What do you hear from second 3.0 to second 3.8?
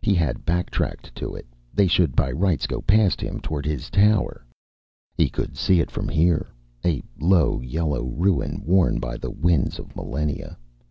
him toward